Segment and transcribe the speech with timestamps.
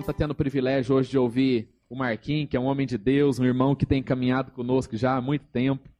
[0.00, 2.96] Vamos estar tendo o privilégio hoje de ouvir o Marquinhos, que é um homem de
[2.96, 5.90] Deus, um irmão que tem caminhado conosco já há muito tempo.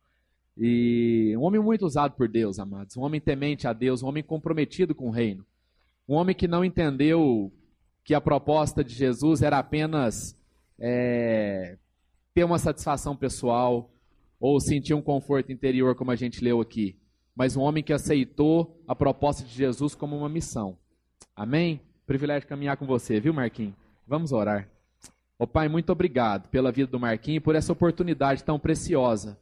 [0.56, 2.96] E um homem muito usado por Deus, amados.
[2.96, 5.44] Um homem temente a Deus, um homem comprometido com o reino.
[6.08, 7.52] Um homem que não entendeu
[8.02, 10.34] que a proposta de Jesus era apenas
[10.78, 11.76] é,
[12.32, 13.92] ter uma satisfação pessoal
[14.40, 16.96] ou sentir um conforto interior, como a gente leu aqui.
[17.36, 20.78] Mas um homem que aceitou a proposta de Jesus como uma missão.
[21.36, 21.82] Amém?
[22.06, 23.79] Privilégio caminhar com você, viu, Marquinhos?
[24.10, 24.68] Vamos orar.
[25.38, 29.38] Ô Pai, muito obrigado pela vida do Marquinhos e por essa oportunidade tão preciosa,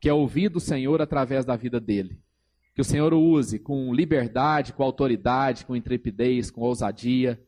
[0.00, 2.18] que é ouvir do Senhor através da vida dele.
[2.74, 7.40] Que o Senhor o use com liberdade, com autoridade, com intrepidez, com ousadia,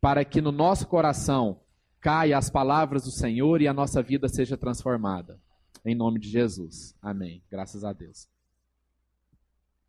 [0.00, 1.60] para que no nosso coração
[2.00, 5.38] caia as palavras do Senhor e a nossa vida seja transformada.
[5.84, 6.96] Em nome de Jesus.
[7.02, 7.42] Amém.
[7.50, 8.26] Graças a Deus.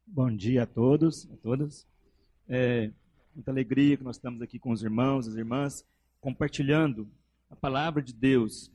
[0.06, 1.88] Bom dia a todos, a todas.
[2.50, 2.92] É,
[3.34, 5.86] muita alegria que nós estamos aqui com os irmãos, as irmãs,
[6.24, 7.06] compartilhando
[7.50, 8.72] a palavra de Deus.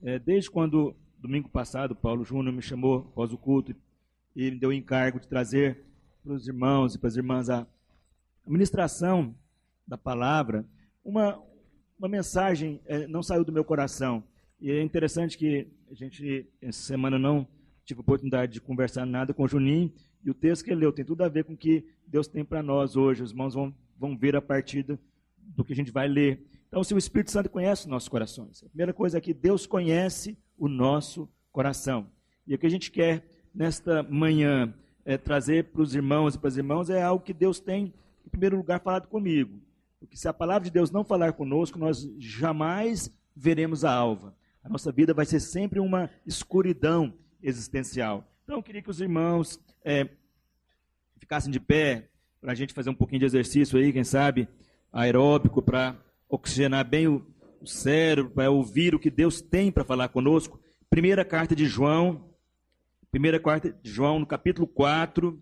[0.00, 3.74] É, desde quando, domingo passado, Paulo Júnior me chamou após o culto
[4.36, 5.84] e me deu o encargo de trazer
[6.22, 7.66] para os irmãos e para as irmãs a
[8.46, 9.34] ministração
[9.84, 10.64] da palavra,
[11.04, 11.42] uma,
[11.98, 14.22] uma mensagem é, não saiu do meu coração.
[14.60, 17.48] E é interessante que a gente, essa semana, não
[17.84, 19.92] tive oportunidade de conversar nada com o Juninho,
[20.24, 22.44] e o texto que ele leu tem tudo a ver com o que Deus tem
[22.44, 23.24] para nós hoje.
[23.24, 24.96] Os irmãos vão, vão ver a partir do,
[25.36, 26.46] do que a gente vai ler.
[26.72, 29.66] Então, se o Espírito Santo conhece os nossos corações, a primeira coisa é que Deus
[29.66, 32.06] conhece o nosso coração.
[32.46, 34.72] E o que a gente quer nesta manhã
[35.04, 37.92] é, trazer para os irmãos e para as irmãs é algo que Deus tem,
[38.26, 39.60] em primeiro lugar, falado comigo.
[40.00, 44.34] Porque se a palavra de Deus não falar conosco, nós jamais veremos a alva.
[44.64, 48.26] A nossa vida vai ser sempre uma escuridão existencial.
[48.44, 50.08] Então, eu queria que os irmãos é,
[51.18, 52.08] ficassem de pé,
[52.40, 54.48] para a gente fazer um pouquinho de exercício aí, quem sabe,
[54.90, 55.94] aeróbico, para
[56.32, 57.26] oxigenar bem o,
[57.64, 60.58] cérebro, para ouvir o que Deus tem para falar conosco.
[60.90, 62.34] Primeira carta de João,
[63.08, 65.40] primeira carta de João, no capítulo 4,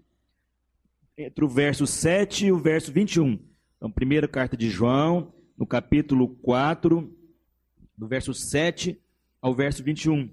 [1.17, 3.39] entre o verso 7 e o verso 21.
[3.77, 7.11] Então, primeira carta de João, no capítulo 4,
[7.97, 9.01] do verso 7
[9.41, 10.29] ao verso 21.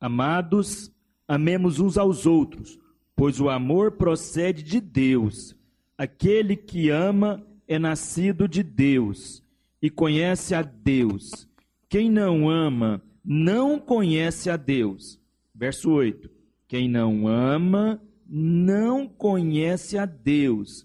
[0.00, 0.90] Amados,
[1.28, 2.80] amemos uns aos outros,
[3.14, 5.54] pois o amor procede de Deus.
[5.96, 9.44] Aquele que ama é nascido de Deus
[9.80, 11.48] e conhece a Deus.
[11.88, 15.20] Quem não ama não conhece a Deus.
[15.54, 16.28] Verso 8.
[16.66, 20.84] Quem não ama não conhece a Deus,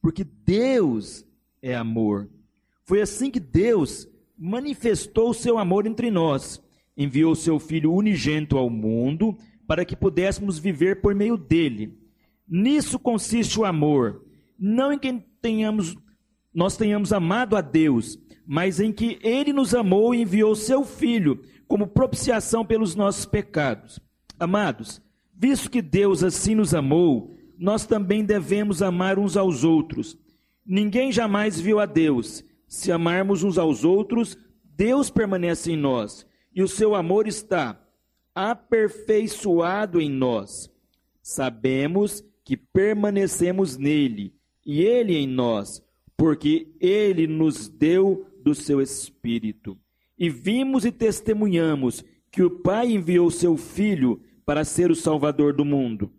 [0.00, 1.22] porque Deus
[1.60, 2.30] é amor.
[2.82, 6.62] Foi assim que Deus manifestou o seu amor entre nós.
[6.96, 11.94] Enviou seu Filho unigênito ao mundo para que pudéssemos viver por meio dele.
[12.48, 14.24] Nisso consiste o amor,
[14.58, 15.94] não em que tenhamos,
[16.54, 21.42] nós tenhamos amado a Deus, mas em que ele nos amou e enviou seu Filho
[21.66, 23.98] como propiciação pelos nossos pecados.
[24.38, 25.00] Amados,
[25.42, 30.16] Visto que Deus assim nos amou, nós também devemos amar uns aos outros.
[30.64, 32.44] Ninguém jamais viu a Deus.
[32.68, 36.24] Se amarmos uns aos outros, Deus permanece em nós
[36.54, 37.76] e o seu amor está
[38.32, 40.70] aperfeiçoado em nós.
[41.20, 44.32] Sabemos que permanecemos nele
[44.64, 45.82] e ele em nós,
[46.22, 49.76] porque ele nos deu do seu Espírito.
[50.16, 55.64] E vimos e testemunhamos que o Pai enviou seu Filho para ser o Salvador do
[55.64, 56.12] mundo.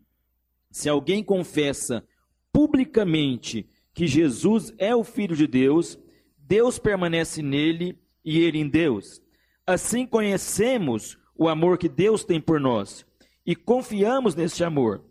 [0.69, 2.05] Se alguém confessa
[2.51, 5.97] publicamente que Jesus é o Filho de Deus,
[6.37, 9.21] Deus permanece nele e ele em Deus.
[9.65, 13.05] Assim conhecemos o amor que Deus tem por nós
[13.45, 15.01] e confiamos neste amor.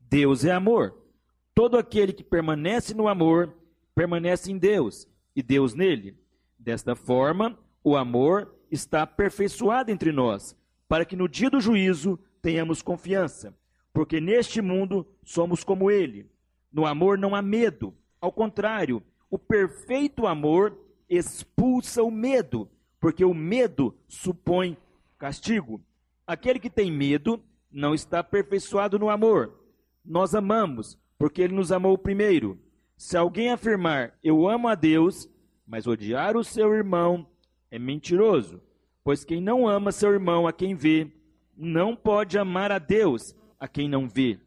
[0.00, 0.96] Deus é amor.
[1.54, 3.57] Todo aquele que permanece no amor
[3.98, 6.16] permanece em Deus e Deus nele.
[6.56, 10.56] Desta forma, o amor está aperfeiçoado entre nós,
[10.88, 13.52] para que no dia do juízo tenhamos confiança,
[13.92, 16.30] porque neste mundo somos como ele.
[16.72, 20.78] No amor não há medo, ao contrário, o perfeito amor
[21.10, 22.70] expulsa o medo,
[23.00, 24.76] porque o medo supõe
[25.18, 25.82] castigo.
[26.24, 29.58] Aquele que tem medo não está aperfeiçoado no amor.
[30.04, 32.60] Nós amamos, porque ele nos amou primeiro.
[32.98, 35.30] Se alguém afirmar eu amo a Deus,
[35.64, 37.24] mas odiar o seu irmão,
[37.70, 38.60] é mentiroso.
[39.04, 41.10] Pois quem não ama seu irmão a quem vê,
[41.56, 44.40] não pode amar a Deus a quem não vê.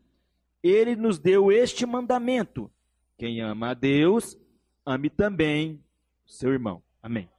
[0.62, 2.70] Ele nos deu este mandamento:
[3.18, 4.38] quem ama a Deus,
[4.86, 5.82] ame também
[6.26, 6.84] seu irmão.
[7.02, 7.30] Amém.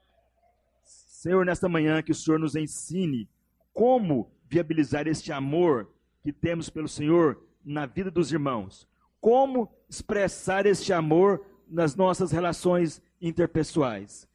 [0.82, 3.28] Senhor, nesta manhã que o Senhor nos ensine
[3.74, 5.92] como viabilizar este amor
[6.22, 8.88] que temos pelo Senhor na vida dos irmãos.
[9.22, 14.28] Como expressar este amor nas nossas relações interpessoais.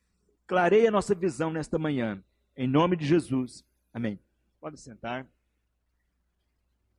[0.47, 2.23] Clareia a nossa visão nesta manhã.
[2.55, 3.65] Em nome de Jesus.
[3.93, 4.17] Amém.
[4.61, 5.27] Pode sentar.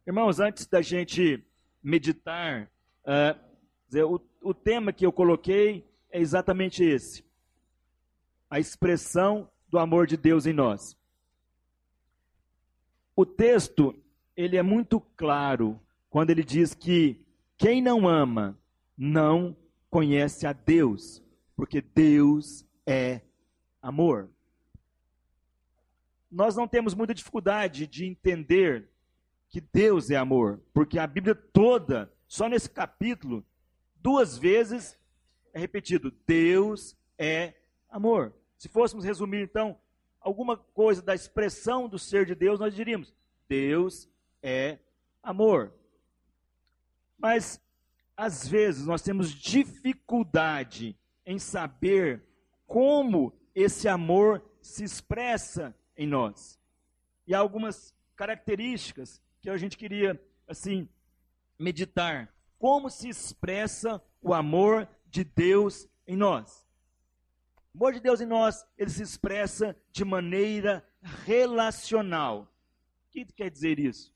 [0.06, 1.42] Irmãos, antes da gente
[1.82, 2.70] meditar,
[3.06, 7.24] uh, o, o tema que eu coloquei é exatamente esse:
[8.50, 10.94] a expressão do amor de Deus em nós.
[13.16, 13.94] O texto
[14.36, 15.80] ele é muito claro
[16.10, 17.26] quando ele diz que
[17.58, 18.56] quem não ama
[18.96, 19.56] não
[19.90, 21.20] conhece a Deus,
[21.56, 23.20] porque Deus é
[23.82, 24.30] amor.
[26.30, 28.88] Nós não temos muita dificuldade de entender
[29.48, 33.44] que Deus é amor, porque a Bíblia toda, só nesse capítulo,
[33.96, 34.96] duas vezes
[35.52, 37.54] é repetido: Deus é
[37.88, 38.34] amor.
[38.56, 39.76] Se fôssemos resumir, então,
[40.20, 43.14] alguma coisa da expressão do ser de Deus, nós diríamos:
[43.48, 44.08] Deus
[44.42, 44.78] é
[45.22, 45.72] amor.
[47.18, 47.60] Mas,
[48.16, 52.24] às vezes, nós temos dificuldade em saber
[52.66, 56.58] como esse amor se expressa em nós.
[57.26, 60.88] E há algumas características que a gente queria, assim,
[61.58, 62.32] meditar.
[62.58, 66.66] Como se expressa o amor de Deus em nós?
[67.74, 70.86] O amor de Deus em nós, ele se expressa de maneira
[71.24, 72.52] relacional.
[73.06, 74.12] O que quer dizer isso?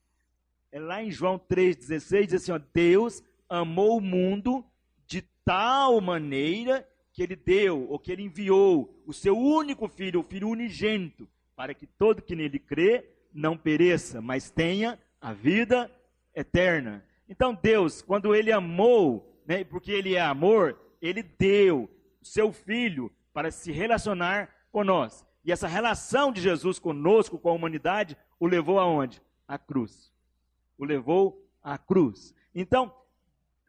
[0.73, 4.65] É lá em João 3,16, diz assim: ó, Deus amou o mundo
[5.07, 10.25] de tal maneira que ele deu, ou que ele enviou o seu único filho, o
[10.25, 15.91] filho unigênito, para que todo que nele crê não pereça, mas tenha a vida
[16.35, 17.05] eterna.
[17.29, 21.91] Então Deus, quando ele amou, né, porque ele é amor, ele deu
[22.21, 25.25] o seu filho para se relacionar com nós.
[25.45, 29.21] E essa relação de Jesus conosco, com a humanidade, o levou aonde?
[29.47, 30.12] À cruz.
[30.79, 32.35] O levou à cruz.
[32.55, 32.95] Então,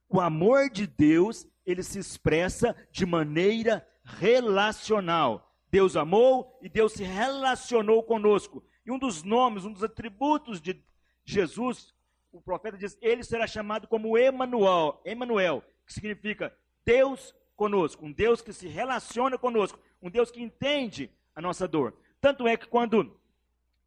[0.09, 5.51] o amor de Deus, ele se expressa de maneira relacional.
[5.69, 8.63] Deus amou e Deus se relacionou conosco.
[8.85, 10.79] E um dos nomes, um dos atributos de
[11.25, 11.93] Jesus,
[12.31, 16.55] o profeta diz, ele será chamado como Emanuel, Emanuel, que significa
[16.85, 21.93] Deus conosco, um Deus que se relaciona conosco, um Deus que entende a nossa dor.
[22.19, 23.17] Tanto é que quando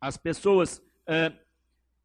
[0.00, 0.82] as pessoas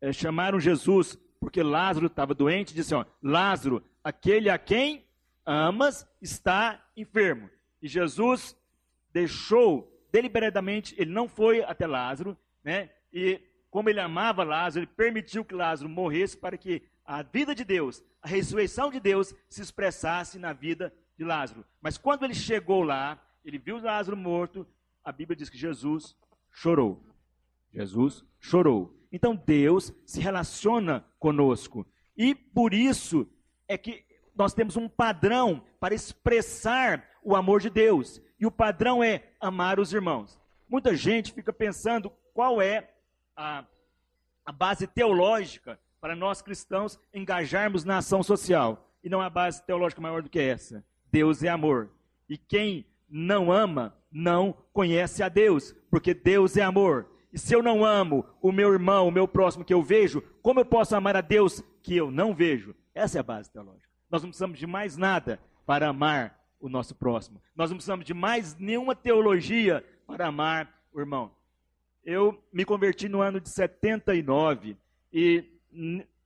[0.02, 5.06] é, chamaram Jesus porque Lázaro estava doente, disseram: Lázaro, aquele a quem
[5.46, 7.50] amas está enfermo.
[7.82, 8.56] E Jesus
[9.12, 12.92] deixou deliberadamente, ele não foi até Lázaro, né?
[13.12, 17.64] E como ele amava Lázaro, ele permitiu que Lázaro morresse para que a vida de
[17.64, 21.66] Deus, a ressurreição de Deus se expressasse na vida de Lázaro.
[21.82, 24.68] Mas quando ele chegou lá, ele viu Lázaro morto,
[25.04, 26.16] a Bíblia diz que Jesus
[26.52, 27.04] chorou.
[27.74, 29.01] Jesus chorou.
[29.12, 31.86] Então Deus se relaciona conosco.
[32.16, 33.28] E por isso
[33.68, 34.04] é que
[34.36, 38.22] nós temos um padrão para expressar o amor de Deus.
[38.40, 40.40] E o padrão é amar os irmãos.
[40.68, 42.90] Muita gente fica pensando qual é
[43.36, 43.66] a,
[44.46, 48.90] a base teológica para nós cristãos engajarmos na ação social.
[49.04, 50.84] E não há base teológica maior do que essa.
[51.12, 51.92] Deus é amor.
[52.30, 57.08] E quem não ama, não conhece a Deus, porque Deus é amor.
[57.32, 60.60] E se eu não amo o meu irmão, o meu próximo que eu vejo, como
[60.60, 62.76] eu posso amar a Deus que eu não vejo?
[62.94, 63.90] Essa é a base teológica.
[64.10, 67.42] Nós não precisamos de mais nada para amar o nosso próximo.
[67.56, 71.32] Nós não precisamos de mais nenhuma teologia para amar o irmão.
[72.04, 74.76] Eu me converti no ano de 79
[75.14, 75.46] e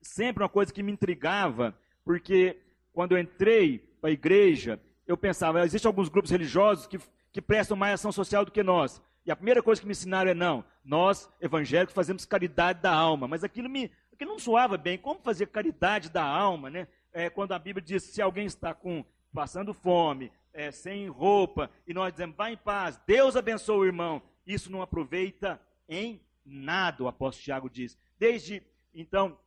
[0.02, 2.58] sempre uma coisa que me intrigava, porque
[2.92, 7.00] quando eu entrei para a igreja, eu pensava, existem alguns grupos religiosos que,
[7.32, 9.02] que prestam mais ação social do que nós.
[9.25, 13.27] E a primeira coisa que me ensinaram é, não, nós, evangélicos, fazemos caridade da alma.
[13.27, 14.98] Mas aquilo, me, aquilo não soava bem.
[14.98, 16.88] Como fazer caridade da alma, né?
[17.12, 19.03] É, quando a Bíblia diz, se alguém está com,
[19.34, 24.22] passando fome, é, sem roupa, e nós dizemos, vá em paz, Deus abençoe o irmão.
[24.46, 27.98] Isso não aproveita em nada, o apóstolo Tiago diz.
[28.20, 28.62] Desde,
[28.94, 29.38] então,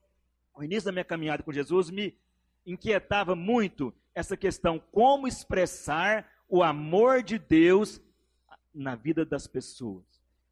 [0.55, 2.19] o início da minha caminhada com Jesus me
[2.67, 8.01] inquietava muito essa questão, como expressar o amor de Deus
[8.75, 10.05] na vida das pessoas.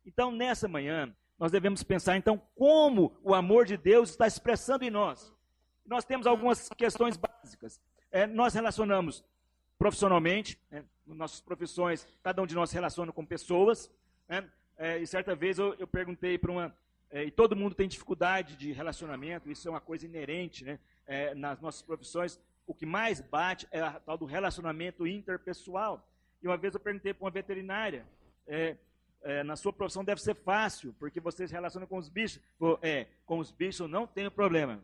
[0.05, 4.91] Então, nessa manhã, nós devemos pensar, então, como o amor de Deus está expressando em
[4.91, 5.33] nós.
[5.85, 7.81] Nós temos algumas questões básicas.
[8.11, 9.25] É, nós relacionamos
[9.79, 13.91] profissionalmente, né, nossas profissões, cada um de nós relaciona com pessoas.
[14.29, 16.77] Né, é, e certa vez eu, eu perguntei para uma.
[17.11, 21.35] É, e todo mundo tem dificuldade de relacionamento, isso é uma coisa inerente né, é,
[21.35, 22.41] nas nossas profissões.
[22.67, 26.05] O que mais bate é a tal do relacionamento interpessoal.
[26.43, 28.07] E uma vez eu perguntei para uma veterinária,
[28.47, 28.77] é,
[29.23, 32.41] é, na sua profissão deve ser fácil, porque você se relaciona com os bichos.
[32.83, 34.81] É, com os bichos não tenho problema,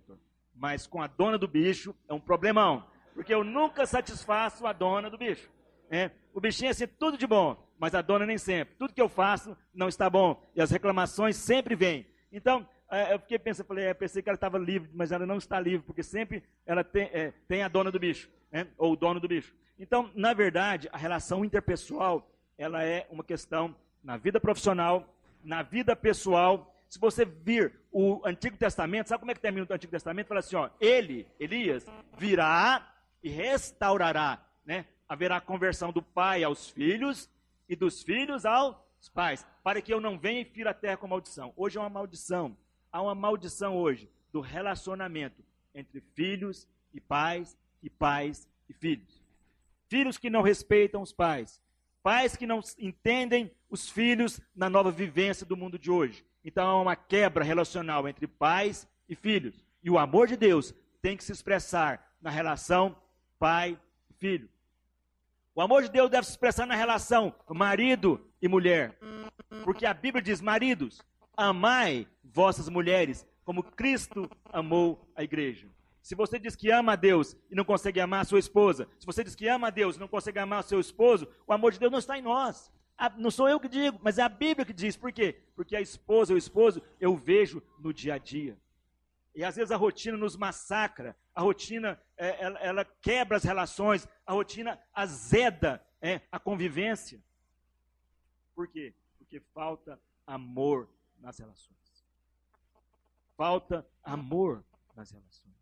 [0.55, 5.09] mas com a dona do bicho é um problemão, porque eu nunca satisfaço a dona
[5.09, 5.51] do bicho.
[5.91, 8.75] É, o bichinho é assim, tudo de bom, mas a dona nem sempre.
[8.77, 10.43] Tudo que eu faço não está bom.
[10.57, 12.07] E as reclamações sempre vêm.
[12.33, 15.37] Então, é, eu fiquei pensando, falei, é, pensei que ela estava livre, mas ela não
[15.37, 18.67] está livre, porque sempre ela tem, é, tem a dona do bicho, né?
[18.79, 19.55] ou o dono do bicho.
[19.83, 25.13] Então, na verdade, a relação interpessoal, ela é uma questão na vida profissional,
[25.43, 26.73] na vida pessoal.
[26.89, 30.29] Se você vir o Antigo Testamento, sabe como é que termina o Antigo Testamento?
[30.29, 31.85] Fala assim, ó, ele, Elias,
[32.17, 34.87] virá e restaurará, né?
[35.09, 37.29] Haverá conversão do pai aos filhos
[37.69, 38.77] e dos filhos aos
[39.13, 41.53] pais, para que eu não venha e fira a terra com maldição.
[41.57, 42.57] Hoje é uma maldição
[42.93, 45.43] há uma maldição hoje do relacionamento
[45.75, 49.22] entre filhos e pais, e pais e filhos.
[49.93, 51.61] Filhos que não respeitam os pais,
[52.03, 56.25] pais que não entendem os filhos na nova vivência do mundo de hoje.
[56.43, 59.63] Então há uma quebra relacional entre pais e filhos.
[59.85, 60.73] E o amor de Deus
[61.03, 62.97] tem que se expressar na relação
[63.39, 64.49] pai e filho.
[65.55, 68.99] O amor de Deus deve se expressar na relação marido e mulher.
[69.63, 71.03] Porque a Bíblia diz: maridos,
[71.37, 75.69] amai vossas mulheres, como Cristo amou a igreja.
[76.03, 79.07] Se você diz que ama a Deus e não consegue amar a sua esposa, se
[79.07, 81.73] você diz que ama a Deus e não consegue amar o seu esposo, o amor
[81.73, 82.73] de Deus não está em nós.
[83.17, 84.97] Não sou eu que digo, mas é a Bíblia que diz.
[84.97, 85.41] Por quê?
[85.55, 88.59] Porque a esposa, o esposo, eu vejo no dia a dia.
[89.35, 94.07] E às vezes a rotina nos massacra, a rotina é, ela, ela, quebra as relações,
[94.27, 97.23] a rotina azeda é, a convivência.
[98.55, 98.95] Por quê?
[99.19, 101.79] Porque falta amor nas relações.
[103.37, 105.62] Falta amor nas relações.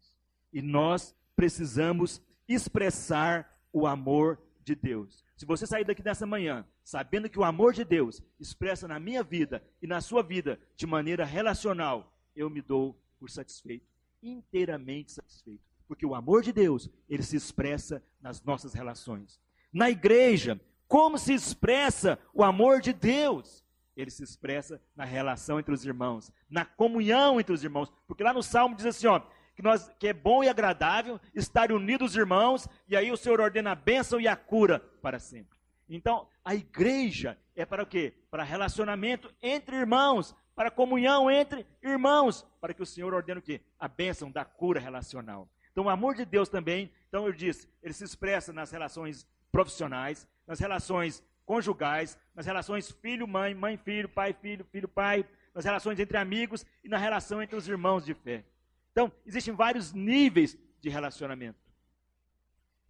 [0.52, 5.24] E nós precisamos expressar o amor de Deus.
[5.36, 9.22] Se você sair daqui nessa manhã sabendo que o amor de Deus expressa na minha
[9.22, 13.86] vida e na sua vida de maneira relacional, eu me dou por satisfeito,
[14.22, 19.40] inteiramente satisfeito, porque o amor de Deus, ele se expressa nas nossas relações.
[19.72, 23.64] Na igreja, como se expressa o amor de Deus?
[23.96, 27.92] ele se expressa na relação entre os irmãos, na comunhão entre os irmãos.
[28.06, 29.20] Porque lá no Salmo diz assim, ó,
[29.54, 33.72] que, nós, que é bom e agradável estar unidos irmãos, e aí o Senhor ordena
[33.72, 35.58] a bênção e a cura para sempre.
[35.88, 38.14] Então, a igreja é para o quê?
[38.30, 43.60] Para relacionamento entre irmãos, para comunhão entre irmãos, para que o Senhor ordene o quê?
[43.78, 45.48] A bênção da cura relacional.
[45.72, 50.28] Então, o amor de Deus também, então eu disse, ele se expressa nas relações profissionais,
[50.46, 56.98] nas relações conjugais, nas relações filho-mãe, mãe-filho, pai-filho, filho-pai, nas relações entre amigos e na
[56.98, 58.44] relação entre os irmãos de fé.
[58.92, 61.58] Então, existem vários níveis de relacionamento.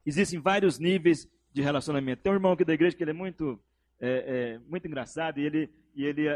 [0.05, 2.23] Existem vários níveis de relacionamento.
[2.23, 3.61] Tem um irmão aqui da igreja que ele é muito,
[4.01, 6.27] é, é, muito engraçado e ele, e ele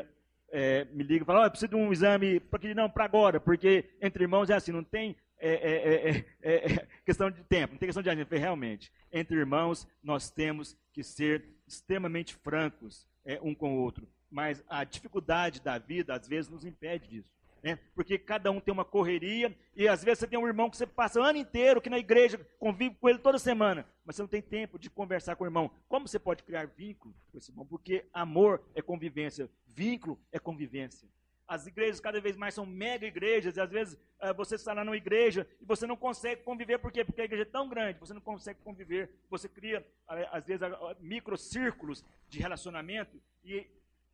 [0.50, 3.40] é, me liga e fala: oh, eu preciso de um exame, porque não, para agora,
[3.40, 8.02] porque entre irmãos é assim, não tem é, é, questão de tempo, não tem questão
[8.02, 8.36] de agenda.
[8.36, 14.08] Realmente, entre irmãos nós temos que ser extremamente francos é, um com o outro.
[14.30, 17.32] Mas a dificuldade da vida, às vezes, nos impede disso.
[17.64, 17.78] Né?
[17.94, 20.86] Porque cada um tem uma correria, e às vezes você tem um irmão que você
[20.86, 24.28] passa o ano inteiro que na igreja, convive com ele toda semana, mas você não
[24.28, 25.70] tem tempo de conversar com o irmão.
[25.88, 27.64] Como você pode criar vínculo com esse irmão?
[27.64, 31.08] Porque amor é convivência, vínculo é convivência.
[31.48, 34.84] As igrejas cada vez mais são mega igrejas, e às vezes uh, você está lá
[34.84, 37.02] numa igreja e você não consegue conviver, por quê?
[37.02, 40.60] Porque a igreja é tão grande, você não consegue conviver, você cria, uh, às vezes,
[41.00, 43.66] microcírculos de relacionamento, e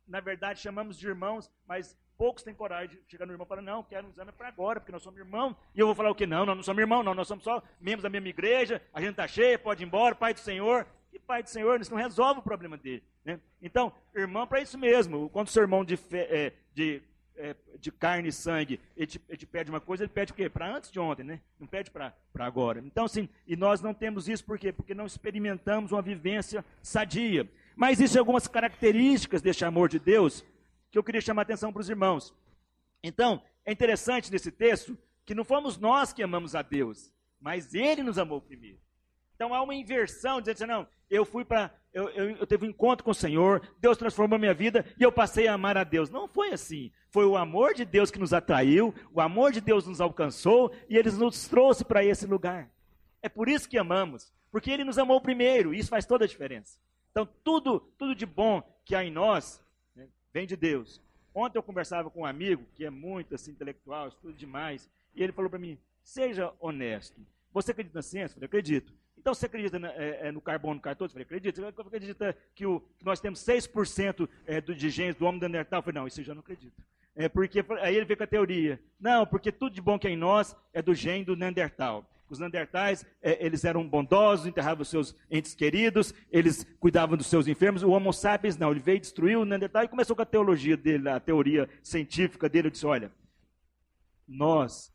[0.07, 3.63] na verdade chamamos de irmãos, mas poucos têm coragem de chegar no irmão e falar,
[3.63, 6.13] não, quero um exame para agora, porque nós somos irmãos, e eu vou falar o
[6.13, 6.27] quê?
[6.27, 9.09] Não, nós não somos irmãos, não, nós somos só membros da mesma igreja, a gente
[9.09, 12.39] está cheio, pode ir embora, Pai do Senhor, e Pai do Senhor, isso não resolve
[12.39, 13.01] o problema dele.
[13.25, 13.39] Né?
[13.59, 17.01] Então, irmão, para isso mesmo, quando o seu irmão de, é, de
[17.35, 20.35] é, de carne e sangue, ele te, ele te, pede uma coisa, ele pede o
[20.35, 20.47] quê?
[20.47, 21.41] Para antes de ontem, né?
[21.59, 22.83] Não pede para agora.
[22.85, 24.71] Então, assim, e nós não temos isso por quê?
[24.71, 27.49] Porque não experimentamos uma vivência sadia.
[27.75, 30.45] Mas existem algumas características deste amor de Deus
[30.91, 32.35] que eu queria chamar a atenção para os irmãos.
[33.01, 38.03] Então, é interessante nesse texto que não fomos nós que amamos a Deus, mas Ele
[38.03, 38.79] nos amou primeiro.
[39.41, 42.69] Então há uma inversão, dizendo assim, não, eu fui para, eu, eu, eu, teve um
[42.69, 46.11] encontro com o Senhor, Deus transformou minha vida e eu passei a amar a Deus.
[46.11, 46.91] Não foi assim.
[47.09, 50.95] Foi o amor de Deus que nos atraiu, o amor de Deus nos alcançou e
[50.95, 52.69] Ele nos trouxe para esse lugar.
[53.19, 56.27] É por isso que amamos, porque Ele nos amou primeiro, e isso faz toda a
[56.27, 56.77] diferença.
[57.09, 59.59] Então tudo, tudo de bom que há em nós
[60.33, 61.01] vem de Deus.
[61.33, 65.31] Ontem eu conversava com um amigo que é muito assim, intelectual, estuda demais, e ele
[65.31, 67.21] falou para mim: seja honesto.
[67.53, 68.33] Você acredita na ciência?
[68.33, 68.93] Eu falei, acredito.
[69.17, 71.11] Então você acredita é, é, no carbono 14?
[71.11, 71.61] Eu falei, acredito.
[71.61, 75.43] Você acredita que, o, que nós temos 6% é, do, de genes do homem do
[75.43, 75.79] Neandertal?
[75.79, 76.81] Eu falei, não, isso eu já não acredito.
[77.15, 78.81] É porque, aí ele veio com a teoria.
[78.99, 82.09] Não, porque tudo de bom que é em nós é do gene do Neandertal.
[82.31, 87.45] Os Neandertais, é, eles eram bondosos, enterravam os seus entes queridos, eles cuidavam dos seus
[87.45, 87.83] enfermos.
[87.83, 91.09] O Homo sapiens não, ele veio destruir o Neandertal e começou com a teologia dele,
[91.09, 92.67] a teoria científica dele.
[92.67, 93.11] Ele disse: olha,
[94.25, 94.93] nós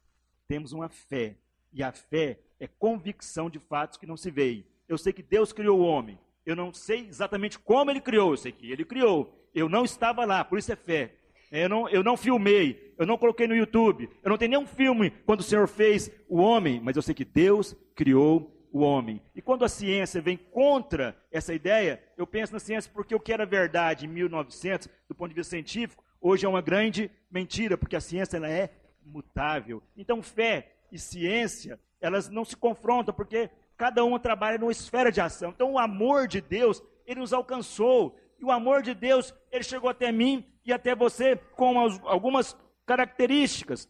[0.49, 1.37] temos uma fé,
[1.75, 4.67] e a fé é convicção de fatos que não se veem.
[4.89, 8.37] Eu sei que Deus criou o homem, eu não sei exatamente como ele criou, eu
[8.39, 9.47] sei que ele criou.
[9.55, 11.15] Eu não estava lá, por isso é fé.
[11.59, 15.11] Eu não, eu não filmei, eu não coloquei no YouTube, eu não tenho nenhum filme
[15.25, 19.23] quando o Senhor fez o homem, mas eu sei que Deus criou o homem.
[19.35, 23.33] E quando a ciência vem contra essa ideia, eu penso na ciência porque o que
[23.33, 27.97] era verdade em 1900, do ponto de vista científico, hoje é uma grande mentira, porque
[27.97, 28.71] a ciência ela é
[29.05, 29.83] mutável.
[29.97, 35.21] Então, fé e ciência, elas não se confrontam, porque cada uma trabalha numa esfera de
[35.21, 35.51] ação.
[35.51, 38.19] Então, o amor de Deus, ele nos alcançou.
[38.39, 43.89] E o amor de Deus, ele chegou até mim e até você com algumas características.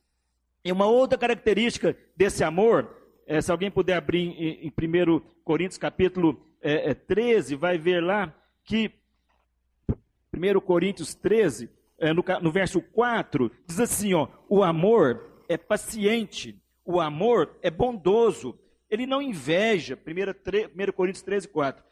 [0.65, 5.79] E uma outra característica desse amor, é, se alguém puder abrir em, em 1 Coríntios
[5.79, 8.35] capítulo é, é, 13, vai ver lá
[8.65, 8.91] que
[10.35, 16.61] 1 Coríntios 13, é, no, no verso 4, diz assim: ó, o amor é paciente,
[16.85, 18.59] o amor é bondoso,
[18.91, 21.85] ele não inveja, 1, 1 Coríntios 13, 4.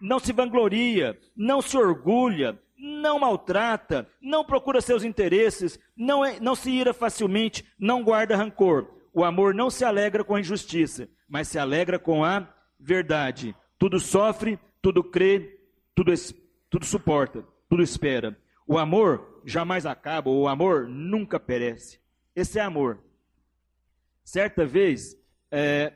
[0.00, 6.54] Não se vangloria, não se orgulha, não maltrata, não procura seus interesses, não, é, não
[6.54, 8.90] se ira facilmente, não guarda rancor.
[9.12, 12.46] O amor não se alegra com a injustiça, mas se alegra com a
[12.78, 13.54] verdade.
[13.78, 15.60] Tudo sofre, tudo crê,
[15.94, 16.12] tudo,
[16.68, 18.36] tudo suporta, tudo espera.
[18.66, 22.00] O amor jamais acaba, o amor nunca perece.
[22.34, 22.98] Esse é amor.
[24.24, 25.16] Certa vez,
[25.50, 25.92] é,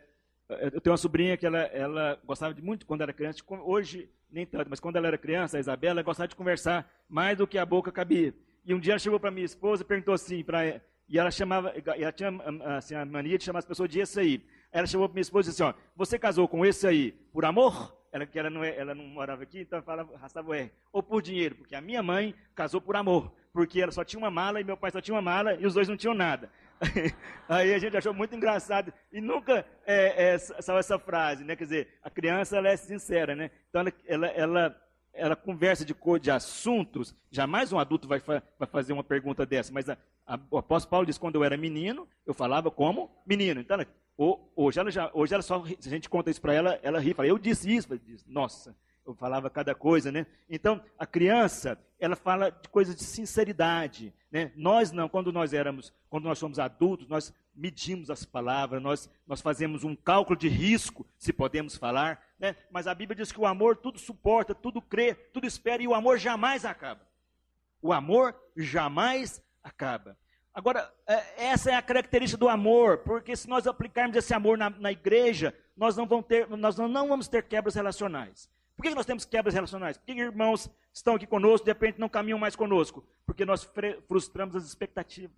[0.49, 4.47] eu tenho uma sobrinha que ela, ela gostava de muito quando era criança, hoje nem
[4.47, 7.59] tanto, mas quando ela era criança, a Isabela, ela gostava de conversar mais do que
[7.59, 8.35] a boca cabia.
[8.64, 11.73] E um dia ela chegou para minha esposa e perguntou assim, pra, e ela chamava,
[11.97, 12.30] ela tinha
[12.76, 14.45] assim, a mania de chamar as pessoas de esse aí.
[14.71, 17.45] Ela chamou para minha esposa e disse assim, ó, você casou com esse aí por
[17.45, 17.97] amor?
[18.11, 20.71] Ela, que ela não, é, ela não morava aqui, então falava, arrastava o R.
[20.93, 24.30] Ou por dinheiro, porque a minha mãe casou por amor, porque ela só tinha uma
[24.30, 26.50] mala e meu pai só tinha uma mala e os dois não tinham nada.
[27.49, 31.56] Aí a gente achou muito engraçado e nunca é, é, saiu essa frase, né?
[31.56, 33.50] Quer dizer, a criança ela é sincera, né?
[33.69, 37.14] Então ela, ela, ela, ela conversa de cor de assuntos.
[37.30, 39.73] Jamais um adulto vai, fa vai fazer uma pergunta dessa.
[39.73, 43.60] Mas a, a, o apóstolo Paulo diz quando eu era menino, eu falava como menino.
[43.60, 43.86] Então, ela,
[44.54, 47.14] hoje ela já, hoje ela só, se a gente conta isso para ela, ela ri,
[47.14, 48.75] fala, eu disse isso, ela diz, nossa
[49.08, 50.26] eu falava cada coisa, né?
[50.50, 54.52] Então, a criança, ela fala de coisas de sinceridade, né?
[54.54, 59.40] Nós não, quando nós éramos, quando nós somos adultos, nós medimos as palavras, nós, nós
[59.40, 62.54] fazemos um cálculo de risco, se podemos falar, né?
[62.71, 65.94] Mas a Bíblia diz que o amor tudo suporta, tudo crê, tudo espera, e o
[65.94, 67.00] amor jamais acaba.
[67.80, 70.18] O amor jamais acaba.
[70.52, 74.68] Agora, é, essa é a característica do amor, porque se nós aplicarmos esse amor na,
[74.68, 78.50] na igreja, nós não, vamos ter, nós não vamos ter quebras relacionais.
[78.78, 79.99] Por que nós temos quebras relacionais?
[79.99, 83.04] Por que irmãos estão aqui conosco de repente não caminham mais conosco?
[83.26, 83.69] Porque nós
[84.06, 85.36] frustramos as expectativas.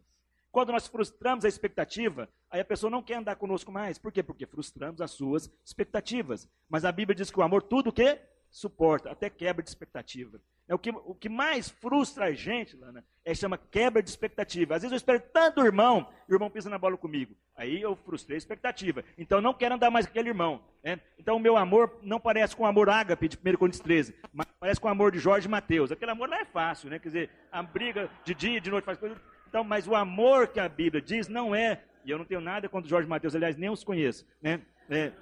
[0.52, 3.96] Quando nós frustramos a expectativa, aí a pessoa não quer andar conosco mais.
[3.96, 4.22] Por quê?
[4.22, 6.46] Porque frustramos as suas expectativas.
[6.68, 8.20] Mas a Bíblia diz que o amor tudo o quê?
[8.50, 10.38] Suporta, até quebra de expectativa.
[10.68, 14.76] É o que, o que mais frustra a gente, Lana, é chama quebra de expectativa.
[14.76, 17.34] Às vezes eu espero tanto o irmão, o irmão pisa na bola comigo.
[17.60, 19.04] Aí eu frustrei a expectativa.
[19.18, 20.62] Então não quero andar mais com aquele irmão.
[20.82, 20.98] Né?
[21.18, 24.46] Então o meu amor não parece com o amor ágape de 1 Coríntios 13, mas
[24.58, 25.92] parece com o amor de Jorge e Mateus.
[25.92, 26.98] Aquele amor não é fácil, né?
[26.98, 29.14] Quer dizer, a briga de dia e de noite faz coisa.
[29.46, 32.66] Então, mas o amor que a Bíblia diz não é, e eu não tenho nada
[32.66, 34.26] contra Jorge e Mateus, aliás, nem os conheço.
[34.40, 34.62] Né?
[34.88, 35.12] É,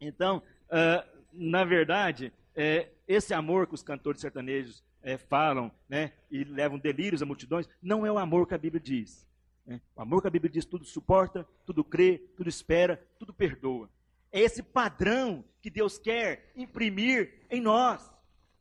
[0.00, 6.44] então, uh, na verdade, é, esse amor que os cantores sertanejos é, falam né, e
[6.44, 9.25] levam delírios a multidões, não é o amor que a Bíblia diz.
[9.66, 9.80] Né?
[9.96, 13.90] O amor que a Bíblia diz tudo suporta, tudo crê, tudo espera, tudo perdoa.
[14.30, 18.12] É esse padrão que Deus quer imprimir em nós.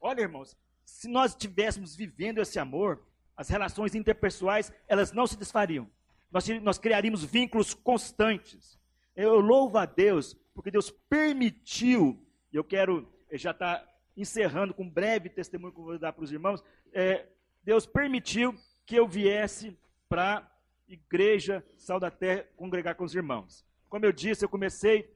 [0.01, 3.03] Olha, irmãos, se nós estivéssemos vivendo esse amor,
[3.35, 5.89] as relações interpessoais, elas não se desfariam.
[6.31, 8.79] Nós, nós criaríamos vínculos constantes.
[9.15, 14.83] Eu louvo a Deus, porque Deus permitiu, e eu quero já estar tá encerrando com
[14.83, 16.63] um breve testemunho que eu vou dar para os irmãos,
[16.93, 17.25] é,
[17.63, 20.49] Deus permitiu que eu viesse para
[20.87, 23.65] igreja Sal da Terra congregar com os irmãos.
[23.89, 25.09] Como eu disse, eu comecei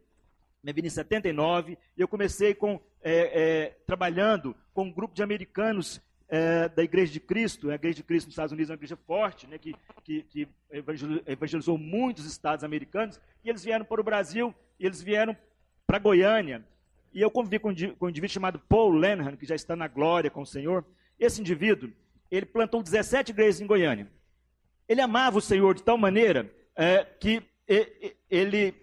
[0.64, 5.24] minha vida em 79, e eu comecei com, é, é, trabalhando com um grupo de
[5.24, 7.72] americanos é, da Igreja de Cristo.
[7.72, 10.48] A Igreja de Cristo nos Estados Unidos é uma igreja forte, né, que, que, que
[11.26, 15.36] evangelizou muitos estados americanos, e eles vieram para o Brasil, e eles vieram
[15.88, 16.64] para Goiânia,
[17.14, 20.42] e eu convivi com um indivíduo chamado Paul Lenham, que já está na glória com
[20.42, 20.86] o Senhor.
[21.20, 21.90] Esse indivíduo,
[22.30, 24.08] ele plantou 17 igrejas em Goiânia.
[24.90, 27.44] Ele amava o Senhor de tal maneira é, que
[28.28, 28.74] ele,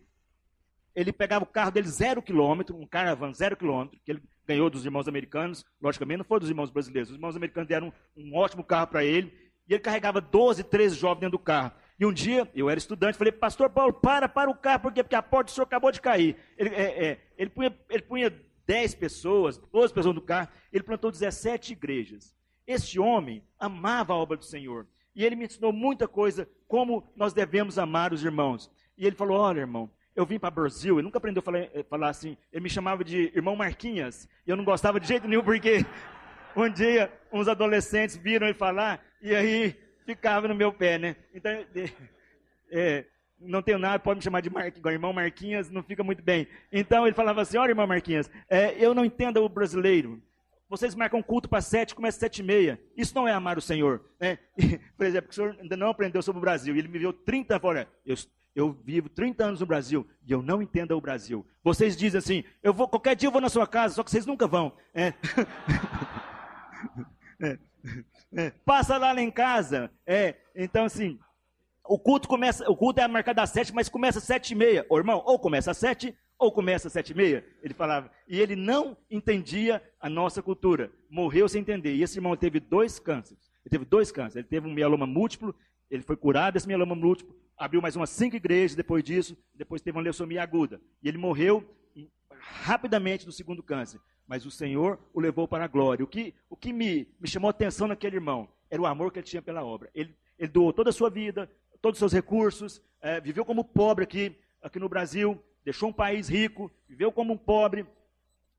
[0.95, 4.85] ele pegava o carro dele zero quilômetro, um caravan zero quilômetro, que ele ganhou dos
[4.85, 8.87] irmãos americanos, logicamente não foi dos irmãos brasileiros, os irmãos americanos deram um, ótimo carro
[8.87, 9.35] para ele,
[9.69, 11.73] e ele carregava 12, 13 jovens dentro do carro.
[11.99, 15.03] E um dia, eu era estudante, falei, pastor Paulo, para, para o carro, por quê?
[15.03, 16.37] Porque a porta do senhor acabou de cair.
[16.57, 18.33] Ele, é, é, ele, punha, ele punha
[18.65, 22.37] 10 pessoas, 12 pessoas no carro, ele plantou 17 igrejas.
[22.67, 24.87] Este homem amava a obra do Senhor.
[25.17, 28.71] E ele me ensinou muita coisa, como nós devemos amar os irmãos.
[28.99, 31.59] E ele falou, olha irmão, eu vim para o Brasil, ele nunca aprendeu a falar,
[31.61, 35.27] eh, falar, assim, ele me chamava de irmão Marquinhas, e eu não gostava de jeito
[35.27, 35.85] nenhum, porque
[36.55, 39.75] um dia uns adolescentes viram ele falar, e aí
[40.05, 41.17] ficava no meu pé, né?
[41.35, 41.53] Então,
[42.71, 43.05] é,
[43.41, 44.73] não tenho nada, pode me chamar de Mar...
[44.87, 46.47] irmão Marquinhas, não fica muito bem.
[46.73, 50.23] Então ele falava assim: olha, irmão Marquinhas, é, eu não entendo o brasileiro.
[50.69, 52.81] Vocês marcam culto para sete, começa sete e meia.
[52.97, 54.05] Isso não é amar o Senhor.
[54.19, 54.39] Né?
[54.97, 56.75] por exemplo, o senhor ainda não aprendeu sobre o Brasil.
[56.75, 57.89] E ele me viveu 30 fora.
[58.05, 58.17] Eu,
[58.55, 61.47] eu vivo 30 anos no Brasil e eu não entendo o Brasil.
[61.63, 64.27] Vocês dizem assim: eu vou, qualquer dia eu vou na sua casa, só que vocês
[64.27, 64.73] nunca vão.
[64.93, 65.13] É.
[67.41, 67.59] é.
[68.35, 68.51] É.
[68.65, 69.91] Passa lá, lá em casa.
[70.05, 70.35] É.
[70.55, 71.19] Então, assim,
[71.85, 74.85] o culto começa, o culto é marcado às sete, mas começa às sete e meia.
[74.89, 77.45] Ô, irmão, ou começa às sete, ou começa às sete e meia.
[77.63, 78.11] Ele falava.
[78.29, 80.91] E ele não entendia a nossa cultura.
[81.09, 81.95] Morreu sem entender.
[81.95, 83.51] E esse irmão teve dois cânceres.
[83.65, 84.37] Ele teve dois cânceres.
[84.37, 85.55] Ele teve um mieloma múltiplo.
[85.91, 87.35] Ele foi curado desse mieloma múltiplo.
[87.57, 89.37] Abriu mais umas cinco igrejas depois disso.
[89.55, 90.81] Depois teve uma leucemia aguda.
[91.03, 91.65] E ele morreu
[92.39, 94.01] rapidamente do segundo câncer.
[94.27, 96.05] Mas o Senhor o levou para a glória.
[96.05, 99.21] O que, o que me, me chamou a atenção naquele irmão era o amor que
[99.21, 99.91] ele tinha pela obra.
[99.95, 104.05] Ele, ele doou toda a sua vida, todos os seus recursos, é, viveu como pobre
[104.05, 107.85] aqui, aqui no Brasil, deixou um país rico, viveu como um pobre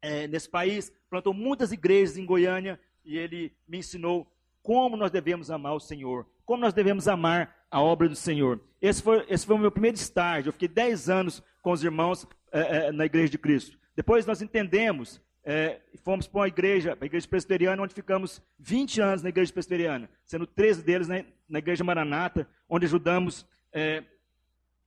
[0.02, 4.30] é, nesse país, plantou muitas igrejas em Goiânia e ele me ensinou
[4.62, 8.60] como nós devemos amar o Senhor, como nós devemos amar a obra do Senhor.
[8.82, 10.50] Esse foi, esse foi o meu primeiro estágio.
[10.50, 13.80] Eu fiquei 10 anos com os irmãos é, é, na Igreja de Cristo.
[13.96, 19.24] Depois nós entendemos é, fomos para uma igreja, a igreja presbiteriana, onde ficamos 20 anos
[19.24, 24.04] na igreja presbiteriana, sendo 13 deles na, na igreja Maranata, onde ajudamos é,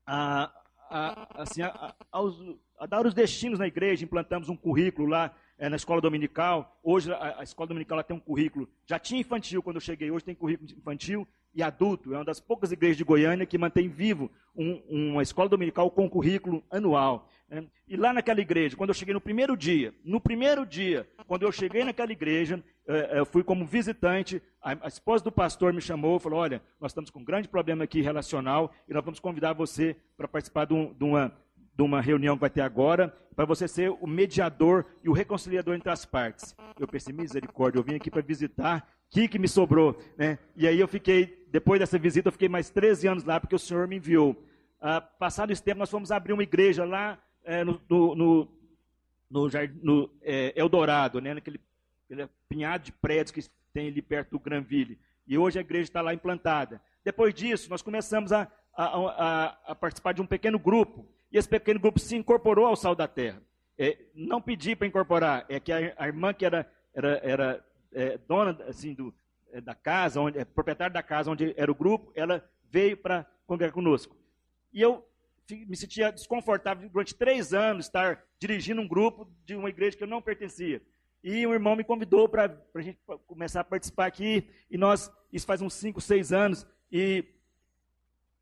[0.06, 0.52] a,
[0.90, 2.36] a, assim, a, aos,
[2.78, 6.78] a, dar os destinos na igreja, implantamos um currículo lá é, na escola dominical.
[6.82, 10.24] Hoje a, a escola dominical tem um currículo, já tinha infantil quando eu cheguei, hoje
[10.24, 12.12] tem currículo infantil e adulto.
[12.12, 16.10] É uma das poucas igrejas de Goiânia que mantém vivo um, uma escola dominical com
[16.10, 17.30] currículo anual.
[17.48, 17.64] Né?
[17.88, 21.52] E lá naquela igreja, quando eu cheguei no primeiro dia, no primeiro dia, quando eu
[21.52, 22.62] cheguei naquela igreja,
[23.12, 27.10] eu fui como visitante, a esposa do pastor me chamou e falou: Olha, nós estamos
[27.10, 30.92] com um grande problema aqui relacional e nós vamos convidar você para participar de, um,
[30.92, 31.32] de, uma,
[31.76, 35.74] de uma reunião que vai ter agora, para você ser o mediador e o reconciliador
[35.74, 36.54] entre as partes.
[36.78, 39.96] Eu pensei, misericórdia, eu vim aqui para visitar, o que, que me sobrou?
[40.16, 40.38] Né?
[40.56, 43.58] E aí eu fiquei, depois dessa visita, eu fiquei mais 13 anos lá, porque o
[43.58, 44.36] Senhor me enviou.
[44.80, 48.14] Ah, passado esse tempo, nós fomos abrir uma igreja lá é, no, no,
[49.30, 49.48] no,
[49.82, 51.60] no, é, Eldorado, né, naquele
[52.50, 54.98] pinhado de prédios que tem ali perto do Granville.
[55.26, 56.82] E hoje a igreja está lá implantada.
[57.04, 61.08] Depois disso, nós começamos a, a, a, a, participar de um pequeno grupo.
[61.30, 63.40] E esse pequeno grupo se incorporou ao Sal da Terra.
[63.78, 68.58] É, não pedi para incorporar, é que a, irmã que era, era, era é, dona
[68.68, 69.14] assim, do,
[69.52, 73.24] é, da casa, onde, é, proprietária da casa onde era o grupo, ela veio para
[73.46, 74.14] congregar conosco.
[74.72, 75.06] E eu
[75.66, 80.08] me sentia desconfortável durante três anos estar dirigindo um grupo de uma igreja que eu
[80.08, 80.82] não pertencia.
[81.22, 85.46] E um irmão me convidou para a gente começar a participar aqui, e nós, isso
[85.46, 87.24] faz uns cinco, seis anos, e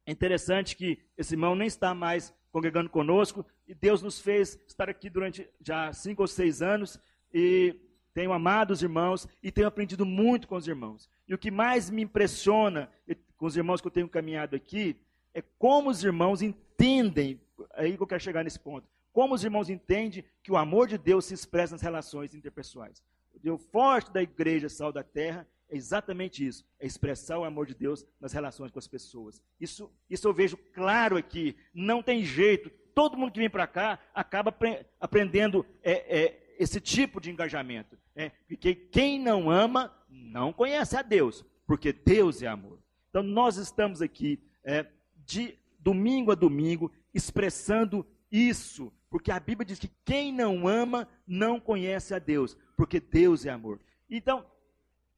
[0.07, 4.89] é interessante que esse irmão nem está mais congregando conosco, e Deus nos fez estar
[4.89, 7.01] aqui durante já cinco ou seis anos,
[7.35, 7.75] e
[8.15, 11.09] tenho amado os irmãos, e tenho aprendido muito com os irmãos.
[11.27, 12.91] E o que mais me impressiona
[13.37, 14.97] com os irmãos que eu tenho caminhado aqui,
[15.35, 17.41] é como os irmãos entendem,
[17.75, 18.89] aí que eu quero chegar nesse ponto,
[19.19, 23.03] como os irmãos entendem que o amor de Deus se expressa nas relações interpessoais.
[23.45, 27.75] O forte da igreja Sal da Terra é exatamente isso, é expressar o amor de
[27.75, 29.43] Deus nas relações com as pessoas.
[29.61, 33.99] Isso, isso eu vejo claro aqui, não tem jeito, todo mundo que vem para cá
[34.15, 34.57] acaba
[35.01, 37.99] aprendendo é, é, esse tipo de engajamento.
[38.15, 42.79] É, porque quem não ama não conhece a Deus, porque Deus é amor.
[43.11, 44.87] Então nós estamos aqui é,
[45.27, 51.59] de domingo a domingo, expressando isso, porque a Bíblia diz que quem não ama não
[51.59, 53.81] conhece a Deus, porque Deus é amor.
[54.09, 54.45] Então,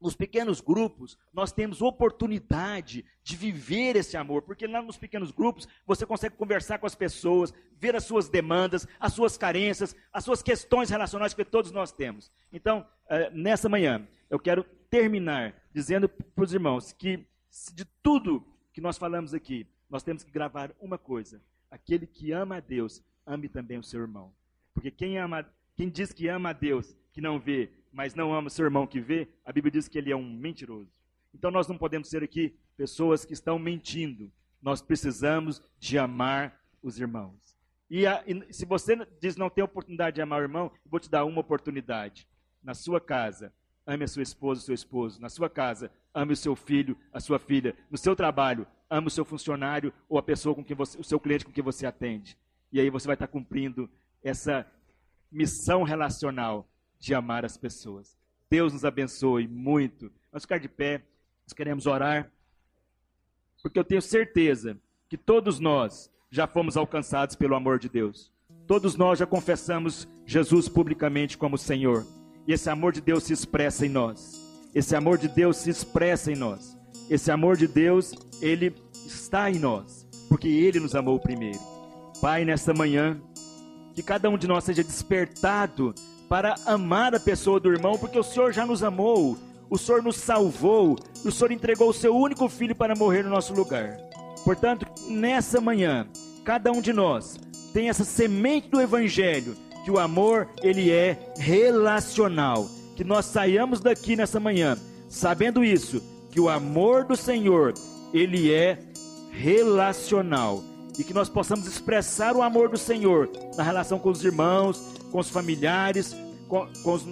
[0.00, 5.68] nos pequenos grupos, nós temos oportunidade de viver esse amor, porque lá nos pequenos grupos
[5.86, 10.42] você consegue conversar com as pessoas, ver as suas demandas, as suas carências, as suas
[10.42, 12.32] questões relacionais que todos nós temos.
[12.50, 17.26] Então, eh, nessa manhã, eu quero terminar dizendo para os irmãos que
[17.74, 22.56] de tudo que nós falamos aqui, nós temos que gravar uma coisa: aquele que ama
[22.56, 24.32] a Deus, ame também o seu irmão.
[24.74, 28.48] Porque quem ama, quem diz que ama a Deus, que não vê, mas não ama
[28.48, 30.90] o seu irmão que vê, a Bíblia diz que ele é um mentiroso.
[31.34, 34.30] Então nós não podemos ser aqui pessoas que estão mentindo.
[34.60, 37.56] Nós precisamos de amar os irmãos.
[37.88, 41.00] E, a, e se você diz não tem oportunidade de amar o irmão, eu vou
[41.00, 42.28] te dar uma oportunidade.
[42.62, 43.52] Na sua casa,
[43.86, 45.20] ame a sua esposa, o seu esposo.
[45.20, 47.76] Na sua casa, ame o seu filho, a sua filha.
[47.90, 51.18] No seu trabalho, ame o seu funcionário ou a pessoa com quem você, o seu
[51.18, 52.36] cliente com quem você atende.
[52.72, 53.88] E aí você vai estar cumprindo
[54.22, 54.66] essa
[55.30, 58.16] missão relacional de amar as pessoas.
[58.50, 60.10] Deus nos abençoe muito.
[60.30, 61.04] Vamos ficar de pé.
[61.46, 62.30] Nós queremos orar.
[63.62, 64.78] Porque eu tenho certeza
[65.08, 68.32] que todos nós já fomos alcançados pelo amor de Deus.
[68.66, 72.06] Todos nós já confessamos Jesus publicamente como Senhor.
[72.46, 74.40] E esse amor de Deus se expressa em nós.
[74.74, 76.78] Esse amor de Deus se expressa em nós.
[77.08, 81.58] Esse amor de Deus, ele está em nós, porque ele nos amou primeiro.
[82.20, 83.18] Pai, nesta manhã,
[83.94, 85.94] que cada um de nós seja despertado
[86.28, 89.38] para amar a pessoa do irmão, porque o Senhor já nos amou,
[89.70, 93.54] o Senhor nos salvou, o Senhor entregou o seu único filho para morrer no nosso
[93.54, 93.96] lugar.
[94.44, 96.06] Portanto, nessa manhã,
[96.44, 97.38] cada um de nós
[97.72, 102.68] tem essa semente do evangelho, que o amor ele é relacional.
[102.96, 104.76] Que nós saiamos daqui nessa manhã
[105.08, 107.72] sabendo isso, que o amor do Senhor
[108.12, 108.78] ele é
[109.30, 110.62] relacional
[110.98, 115.18] e que nós possamos expressar o amor do Senhor na relação com os irmãos, com
[115.18, 116.14] os familiares,
[116.48, 117.06] com, com os,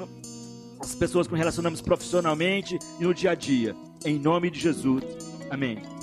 [0.80, 3.74] as pessoas que relacionamos profissionalmente e no dia a dia.
[4.04, 5.02] Em nome de Jesus.
[5.50, 5.97] Amém.